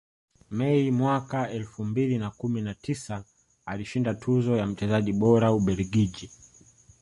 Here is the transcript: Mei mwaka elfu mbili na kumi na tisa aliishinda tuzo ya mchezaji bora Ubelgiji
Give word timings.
Mei 0.51 0.91
mwaka 0.91 1.49
elfu 1.49 1.85
mbili 1.85 2.17
na 2.17 2.29
kumi 2.29 2.61
na 2.61 2.73
tisa 2.73 3.23
aliishinda 3.65 4.13
tuzo 4.13 4.57
ya 4.57 4.67
mchezaji 4.67 5.13
bora 5.13 5.53
Ubelgiji 5.53 6.31